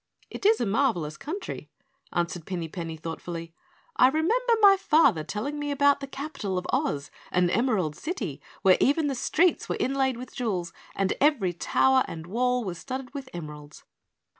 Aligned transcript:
"It 0.31 0.47
is 0.47 0.59
a 0.59 0.65
marvelous 0.65 1.15
country," 1.15 1.69
answered 2.11 2.47
Pinny 2.47 2.67
Penny 2.67 2.97
thoughtfully. 2.97 3.53
"I 3.97 4.07
remember 4.07 4.57
my 4.59 4.75
father 4.75 5.23
telling 5.23 5.59
me 5.59 5.69
about 5.69 5.99
the 5.99 6.07
capital 6.07 6.57
of 6.57 6.65
Oz, 6.71 7.11
an 7.31 7.51
Emerald 7.51 7.95
City, 7.95 8.41
where 8.63 8.77
even 8.79 9.05
the 9.05 9.13
streets 9.13 9.69
were 9.69 9.77
inlaid 9.79 10.17
with 10.17 10.33
jewels 10.33 10.73
and 10.95 11.13
every 11.21 11.53
tower 11.53 12.03
and 12.07 12.25
wall 12.25 12.63
was 12.63 12.79
studded 12.79 13.13
with 13.13 13.29
emeralds." 13.31 13.83